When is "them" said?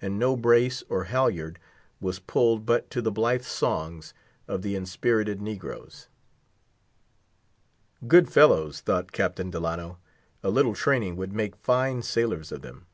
12.62-12.86